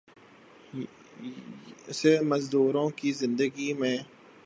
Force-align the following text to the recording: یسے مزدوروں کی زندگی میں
یسے 1.87 2.13
مزدوروں 2.21 2.89
کی 2.97 3.11
زندگی 3.11 3.73
میں 3.73 3.97